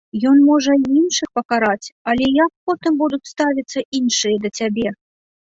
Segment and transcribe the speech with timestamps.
[0.29, 4.87] Ён можа і іншых пакараць, але як потым будуць ставіцца іншыя да цябе?